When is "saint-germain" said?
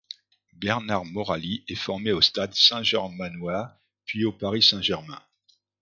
4.63-5.21